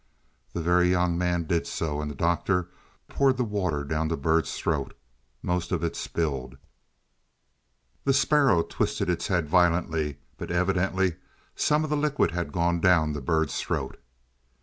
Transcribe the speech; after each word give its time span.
The 0.53 0.63
Very 0.63 0.89
Young 0.89 1.15
Man 1.15 1.43
did 1.45 1.67
so, 1.67 2.01
and 2.01 2.09
the 2.09 2.15
Doctor 2.15 2.71
poured 3.07 3.37
the 3.37 3.43
water 3.43 3.83
down 3.83 4.07
the 4.07 4.17
bird's 4.17 4.57
throat. 4.57 4.95
Most 5.43 5.71
of 5.71 5.83
it 5.83 5.95
spilled; 5.95 6.57
the 8.03 8.11
sparrow 8.11 8.63
twisted 8.63 9.11
its 9.11 9.27
head 9.27 9.47
violently, 9.47 10.17
but 10.39 10.49
evidently 10.49 11.17
some 11.55 11.83
of 11.83 11.91
the 11.91 11.97
liquid 11.97 12.31
had 12.31 12.51
gone 12.51 12.79
down 12.79 13.13
the 13.13 13.21
bird's 13.21 13.61
throat. 13.61 13.99